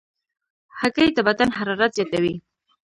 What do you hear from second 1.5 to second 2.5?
حرارت زیاتوي.